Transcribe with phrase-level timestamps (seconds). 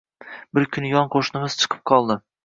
[0.57, 2.17] Bir kuni yon qoʻshnimiz chiqib qoldi